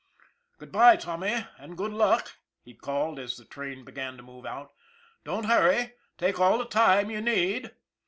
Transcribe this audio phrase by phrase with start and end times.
[0.57, 2.31] "Good by, Tommy; and good luck,"
[2.63, 4.73] he called, as the train began to move out."
[5.25, 7.75] Don't hurry, take all the time you need."